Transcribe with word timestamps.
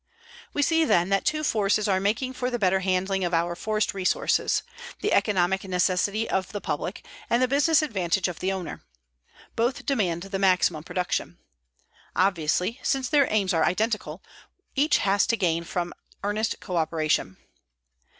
We 0.51 0.63
see, 0.63 0.83
then, 0.83 1.09
that 1.09 1.25
two 1.25 1.43
forces 1.43 1.87
are 1.87 1.99
making 1.99 2.33
for 2.33 2.49
the 2.49 2.57
better 2.57 2.79
handling 2.79 3.23
of 3.23 3.35
our 3.35 3.55
forest 3.55 3.93
resources; 3.93 4.63
the 5.01 5.13
economic 5.13 5.63
necessity 5.63 6.27
of 6.27 6.51
the 6.53 6.59
public 6.59 7.05
and 7.29 7.39
the 7.39 7.47
business 7.47 7.83
advantage 7.83 8.27
of 8.27 8.39
the 8.39 8.51
owner. 8.51 8.81
Both 9.55 9.85
demand 9.85 10.23
the 10.23 10.39
maximum 10.39 10.83
production. 10.83 11.37
Obviously, 12.15 12.79
since 12.81 13.09
their 13.09 13.27
aims 13.29 13.53
are 13.53 13.63
identical, 13.63 14.23
each 14.75 14.97
has 14.97 15.27
to 15.27 15.37
gain 15.37 15.65
from 15.65 15.93
earnest 16.23 16.59
coöperation. 16.59 17.37